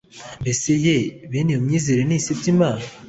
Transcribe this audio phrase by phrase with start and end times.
[0.41, 0.97] Mbese ye
[1.31, 2.83] bene iyo myizerere ntisebya Imana